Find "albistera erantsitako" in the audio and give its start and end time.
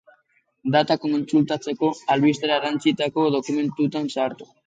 2.15-3.29